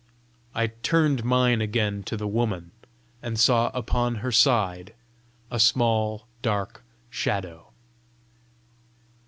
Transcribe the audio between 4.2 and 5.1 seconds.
side